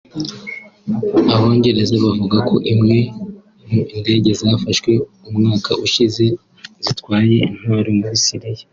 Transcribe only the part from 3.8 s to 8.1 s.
indege zafashwe umwaka ushize zitwaye intwaro